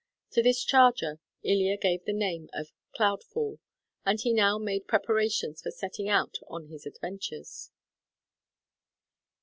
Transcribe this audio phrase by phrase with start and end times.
[0.31, 3.59] To this charger Ilya gave the name of Cloudfall,
[4.03, 7.69] and he now made preparations for setting out on his adventures.